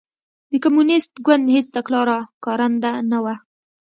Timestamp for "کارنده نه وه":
2.45-3.35